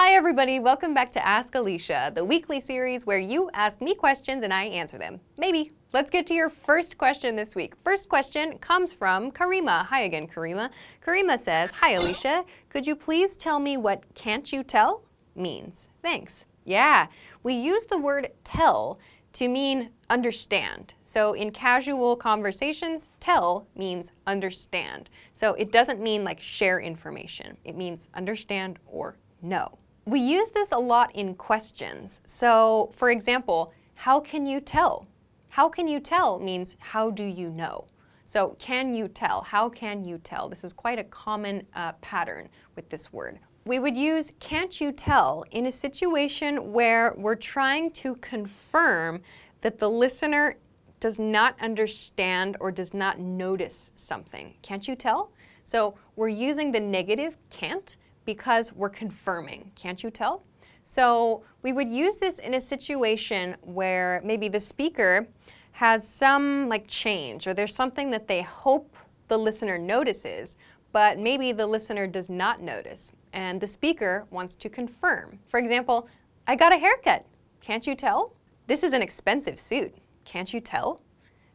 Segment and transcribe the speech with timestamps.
[0.00, 0.60] Hi, everybody.
[0.60, 4.66] Welcome back to Ask Alicia, the weekly series where you ask me questions and I
[4.66, 5.18] answer them.
[5.36, 5.72] Maybe.
[5.92, 7.74] Let's get to your first question this week.
[7.82, 9.84] First question comes from Karima.
[9.86, 10.70] Hi again, Karima.
[11.04, 12.44] Karima says, Hi, Alicia.
[12.68, 15.02] Could you please tell me what can't you tell
[15.34, 15.88] means?
[16.00, 16.46] Thanks.
[16.64, 17.08] Yeah,
[17.42, 19.00] we use the word tell
[19.32, 20.94] to mean understand.
[21.04, 25.10] So in casual conversations, tell means understand.
[25.32, 27.56] So it doesn't mean like share information.
[27.64, 29.77] It means understand or know.
[30.08, 32.22] We use this a lot in questions.
[32.24, 35.06] So, for example, how can you tell?
[35.50, 37.88] How can you tell means how do you know?
[38.24, 39.42] So, can you tell?
[39.42, 40.48] How can you tell?
[40.48, 43.38] This is quite a common uh, pattern with this word.
[43.66, 49.20] We would use can't you tell in a situation where we're trying to confirm
[49.60, 50.56] that the listener
[51.00, 54.54] does not understand or does not notice something.
[54.62, 55.32] Can't you tell?
[55.64, 59.72] So, we're using the negative can't because we're confirming.
[59.74, 60.42] Can't you tell?
[60.82, 65.26] So we would use this in a situation where maybe the speaker
[65.72, 68.94] has some like change or there's something that they hope
[69.28, 70.58] the listener notices,
[70.92, 75.38] but maybe the listener does not notice and the speaker wants to confirm.
[75.48, 76.06] For example,
[76.46, 77.24] I got a haircut.
[77.62, 78.34] Can't you tell?
[78.66, 79.94] This is an expensive suit.
[80.26, 81.00] Can't you tell?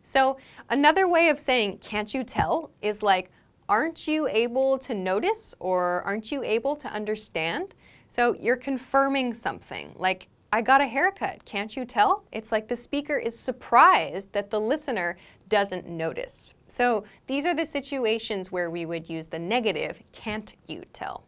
[0.02, 0.38] So
[0.72, 3.30] another way of saying can't you tell is like
[3.70, 7.76] aren't you able to notice or aren't you able to understand?
[8.10, 12.26] So you're confirming something like, I got a haircut, can't you tell?
[12.32, 15.18] It's like the speaker is surprised that the listener
[15.50, 16.54] doesn't notice.
[16.70, 21.24] So these are the situations where we would use the negative, can't you tell?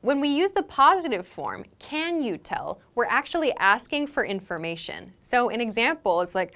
[0.00, 5.12] When we use the positive form, can you tell, we're actually asking for information.
[5.20, 6.52] So an example is like,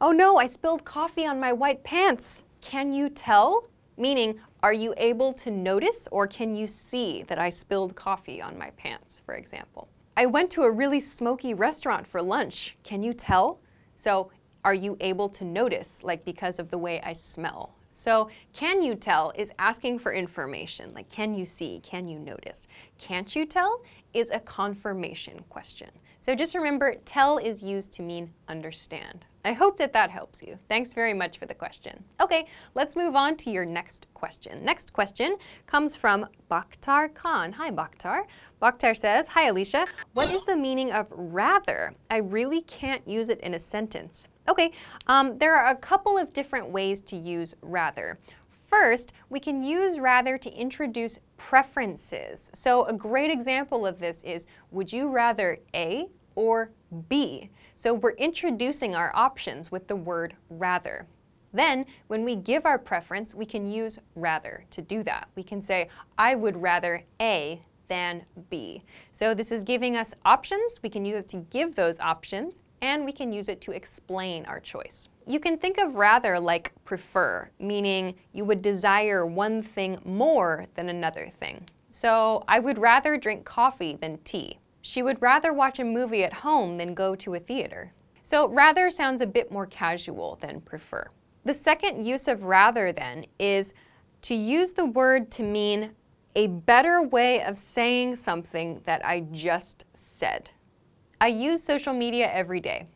[0.00, 2.44] oh no, I spilled coffee on my white pants.
[2.60, 3.64] Can you tell?
[3.96, 8.58] Meaning, are you able to notice or can you see that I spilled coffee on
[8.58, 9.88] my pants, for example?
[10.16, 12.76] I went to a really smoky restaurant for lunch.
[12.82, 13.60] Can you tell?
[13.94, 14.32] So,
[14.64, 17.76] are you able to notice, like because of the way I smell?
[17.92, 22.66] So, can you tell is asking for information, like can you see, can you notice?
[22.98, 25.90] Can't you tell is a confirmation question.
[26.28, 29.24] So just remember, tell is used to mean understand.
[29.46, 30.58] I hope that that helps you.
[30.68, 32.04] Thanks very much for the question.
[32.20, 34.62] Okay, let's move on to your next question.
[34.62, 37.54] Next question comes from Bakhtar Khan.
[37.54, 38.24] Hi, Bakhtar.
[38.60, 39.86] Bakhtar says, Hi, Alicia.
[40.12, 41.94] What is the meaning of rather?
[42.10, 44.28] I really can't use it in a sentence.
[44.46, 44.72] Okay,
[45.06, 48.18] um, there are a couple of different ways to use rather.
[48.50, 52.50] First, we can use rather to introduce preferences.
[52.52, 56.06] So a great example of this is, would you rather A
[56.38, 56.70] or
[57.08, 57.50] B?
[57.74, 61.04] So we're introducing our options with the word rather.
[61.52, 65.28] Then, when we give our preference, we can use rather to do that.
[65.34, 68.84] We can say, I would rather A than B.
[69.10, 70.78] So this is giving us options.
[70.80, 74.44] We can use it to give those options, and we can use it to explain
[74.44, 75.08] our choice.
[75.26, 80.88] You can think of rather like prefer, meaning you would desire one thing more than
[80.88, 81.64] another thing.
[81.90, 84.58] So I would rather drink coffee than tea.
[84.88, 87.92] She would rather watch a movie at home than go to a theater.
[88.22, 91.10] So rather sounds a bit more casual than prefer.
[91.44, 93.74] The second use of rather then is
[94.22, 95.90] to use the word to mean
[96.34, 100.48] a better way of saying something that I just said.
[101.20, 102.86] I use social media every day.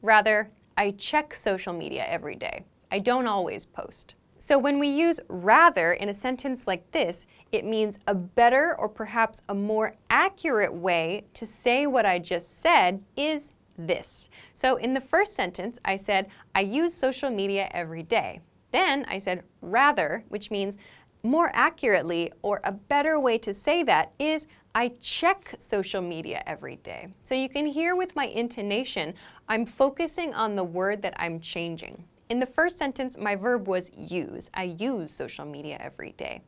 [0.00, 2.64] Rather, I check social media every day.
[2.90, 4.14] I don't always post.
[4.46, 8.90] So when we use rather in a sentence like this, it means a better or
[8.90, 14.28] perhaps a more accurate way to say what I just said is this.
[14.54, 18.40] So in the first sentence, I said, I use social media every day.
[18.70, 20.76] Then I said rather, which means
[21.22, 26.76] more accurately or a better way to say that is I check social media every
[26.76, 27.08] day.
[27.22, 29.14] So you can hear with my intonation,
[29.48, 32.04] I'm focusing on the word that I'm changing.
[32.30, 34.48] In the first sentence, my verb was use.
[34.54, 36.40] I use social media every day.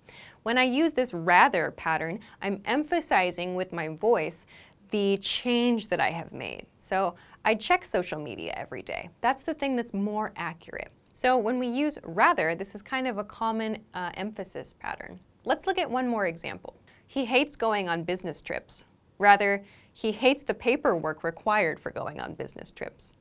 [0.42, 4.46] When I use this rather pattern, I'm emphasizing with my voice
[4.90, 6.66] the change that I have made.
[6.80, 7.14] So
[7.44, 9.10] I check social media every day.
[9.20, 10.92] That's the thing that's more accurate.
[11.12, 15.20] So when we use rather, this is kind of a common uh, emphasis pattern.
[15.44, 16.76] Let's look at one more example.
[17.06, 18.84] He hates going on business trips.
[19.18, 19.62] Rather,
[19.92, 23.14] he hates the paperwork required for going on business trips.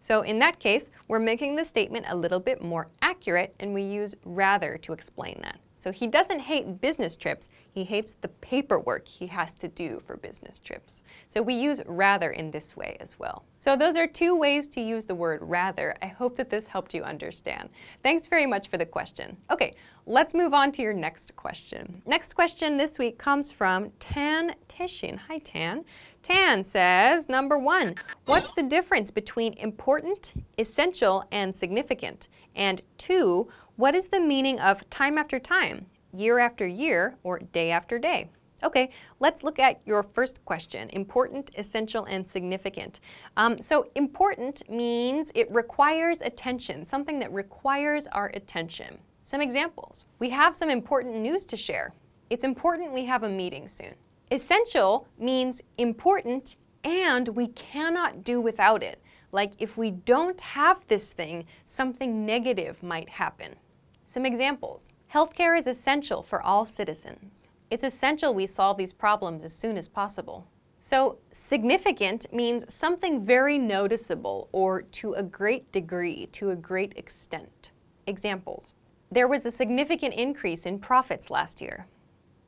[0.00, 3.82] So in that case, we're making the statement a little bit more accurate and we
[3.82, 5.60] use rather to explain that.
[5.80, 10.18] So he doesn't hate business trips, he hates the paperwork he has to do for
[10.18, 11.02] business trips.
[11.28, 13.44] So we use rather in this way as well.
[13.58, 15.96] So those are two ways to use the word rather.
[16.02, 17.70] I hope that this helped you understand.
[18.02, 19.38] Thanks very much for the question.
[19.50, 19.74] Okay,
[20.04, 22.02] let's move on to your next question.
[22.04, 25.18] Next question this week comes from Tan Tishin.
[25.28, 25.84] Hi, Tan.
[26.22, 27.94] Tan says, number one,
[28.26, 32.28] what's the difference between important, essential, and significant?
[32.54, 33.48] And two,
[33.80, 38.28] what is the meaning of time after time, year after year, or day after day?
[38.62, 38.90] Okay,
[39.20, 43.00] let's look at your first question important, essential, and significant.
[43.38, 48.98] Um, so, important means it requires attention, something that requires our attention.
[49.24, 51.94] Some examples we have some important news to share.
[52.28, 53.94] It's important we have a meeting soon.
[54.30, 59.02] Essential means important and we cannot do without it.
[59.32, 63.56] Like if we don't have this thing, something negative might happen.
[64.10, 64.92] Some examples.
[65.14, 67.48] Healthcare is essential for all citizens.
[67.70, 70.48] It's essential we solve these problems as soon as possible.
[70.80, 77.70] So, significant means something very noticeable or to a great degree, to a great extent.
[78.08, 78.74] Examples.
[79.12, 81.86] There was a significant increase in profits last year.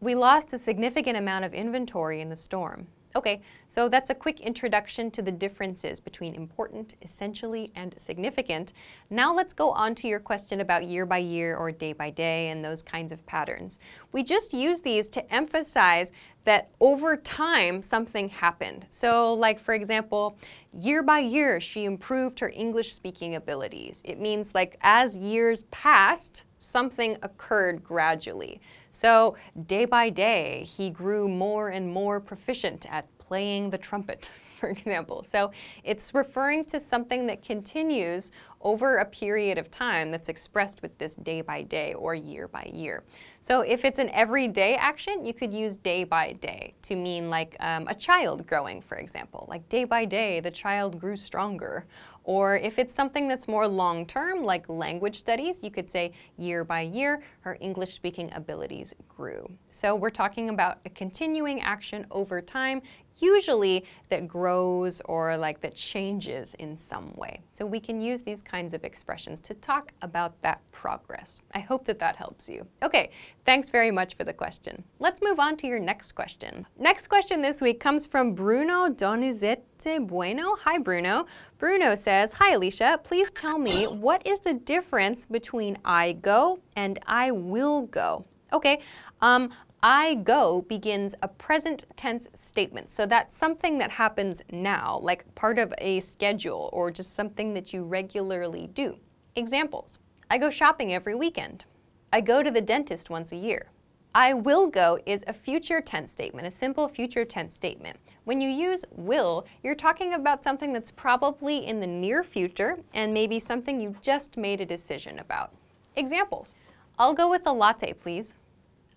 [0.00, 2.88] We lost a significant amount of inventory in the storm.
[3.14, 8.72] Okay, so that's a quick introduction to the differences between important, essentially, and significant.
[9.10, 12.48] Now let's go on to your question about year by year or day by day
[12.48, 13.78] and those kinds of patterns.
[14.12, 16.10] We just use these to emphasize
[16.44, 18.86] that over time something happened.
[18.90, 20.36] So, like for example,
[20.72, 24.00] year by year she improved her English speaking abilities.
[24.04, 28.60] It means like as years passed, something occurred gradually.
[28.90, 29.36] So,
[29.66, 34.30] day by day, he grew more and more proficient at playing the trumpet,
[34.62, 35.24] for example.
[35.26, 35.50] So,
[35.82, 38.30] it's referring to something that continues
[38.60, 42.70] over a period of time that's expressed with this day by day or year by
[42.72, 43.02] year.
[43.40, 47.56] So, if it's an everyday action, you could use day by day to mean like
[47.58, 49.46] um, a child growing, for example.
[49.48, 51.84] Like day by day, the child grew stronger
[52.24, 56.62] or if it's something that's more long term, like language studies, you could say year
[56.64, 59.50] by year, her English speaking abilities grew.
[59.70, 62.82] So we're talking about a continuing action over time
[63.22, 67.40] usually that grows or like that changes in some way.
[67.50, 71.40] So we can use these kinds of expressions to talk about that progress.
[71.54, 72.66] I hope that that helps you.
[72.82, 73.10] Okay,
[73.46, 74.82] thanks very much for the question.
[74.98, 76.66] Let's move on to your next question.
[76.78, 80.56] Next question this week comes from Bruno Donizete Bueno.
[80.64, 81.26] Hi, Bruno.
[81.58, 83.00] Bruno says, Hi, Alicia.
[83.04, 88.24] Please tell me what is the difference between I go and I will go?
[88.52, 88.80] Okay,
[89.20, 89.50] um,
[89.84, 92.90] I go begins a present tense statement.
[92.90, 97.72] So that's something that happens now, like part of a schedule or just something that
[97.72, 98.98] you regularly do.
[99.34, 99.98] Examples
[100.30, 101.64] I go shopping every weekend.
[102.12, 103.66] I go to the dentist once a year.
[104.14, 107.98] I will go is a future tense statement, a simple future tense statement.
[108.24, 113.12] When you use will, you're talking about something that's probably in the near future and
[113.12, 115.52] maybe something you just made a decision about.
[115.96, 116.54] Examples
[116.98, 118.36] I'll go with a latte, please.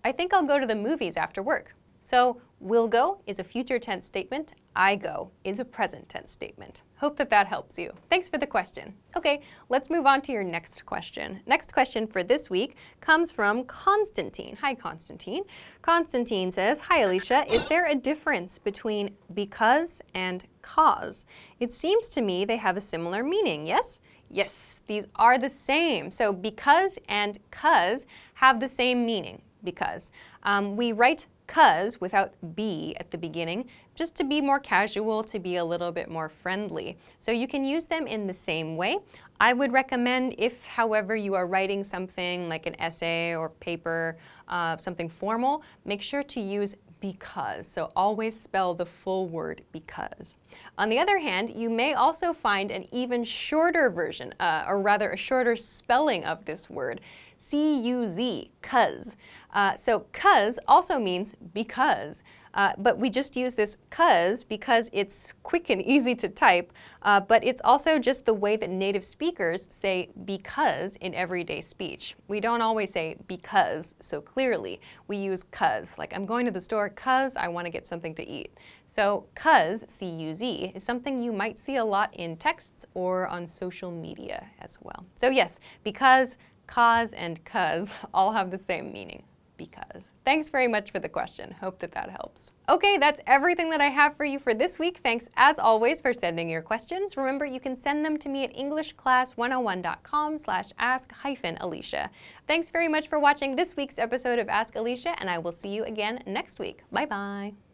[0.06, 1.74] I think I'll go to the movies after work.
[2.00, 4.54] So, will go is a future tense statement.
[4.76, 6.82] I go is a present tense statement.
[6.94, 7.90] Hope that that helps you.
[8.08, 8.94] Thanks for the question.
[9.16, 11.40] Okay, let's move on to your next question.
[11.44, 14.56] Next question for this week comes from Constantine.
[14.60, 15.42] Hi, Constantine.
[15.82, 17.44] Constantine says, Hi, Alicia.
[17.52, 21.24] Is there a difference between because and cause?
[21.58, 23.98] It seems to me they have a similar meaning, yes?
[24.30, 26.12] Yes, these are the same.
[26.12, 30.10] So because and cause have the same meaning because.
[30.42, 35.38] Um, we write cuz without be at the beginning just to be more casual, to
[35.38, 36.98] be a little bit more friendly.
[37.20, 38.98] So you can use them in the same way.
[39.40, 44.16] I would recommend if, however, you are writing something like an essay or paper,
[44.48, 47.66] uh, something formal, make sure to use because.
[47.66, 50.36] So always spell the full word because.
[50.78, 55.12] On the other hand, you may also find an even shorter version, uh, or rather
[55.12, 57.00] a shorter spelling of this word.
[57.48, 59.16] C-U-Z, cuz.
[59.54, 62.22] Uh, so cuz also means because,
[62.54, 66.72] uh, but we just use this cuz because it's quick and easy to type,
[67.02, 72.16] uh, but it's also just the way that native speakers say because in everyday speech.
[72.26, 74.80] We don't always say because so clearly.
[75.06, 78.14] We use cuz, like I'm going to the store cuz I want to get something
[78.16, 78.50] to eat.
[78.86, 83.90] So cuz, C-U-Z, is something you might see a lot in texts or on social
[83.92, 85.06] media as well.
[85.14, 89.22] So yes, because cause and cuz all have the same meaning.
[89.56, 90.12] because.
[90.24, 91.50] Thanks very much for the question.
[91.60, 92.50] Hope that that helps.
[92.68, 94.98] Okay, that's everything that I have for you for this week.
[95.02, 97.16] Thanks as always for sending your questions.
[97.16, 102.10] Remember, you can send them to me at englishclass101.com slash ask hyphen Alicia.
[102.46, 105.70] Thanks very much for watching this week's episode of Ask Alicia, and I will see
[105.70, 106.82] you again next week.
[106.92, 107.65] Bye bye.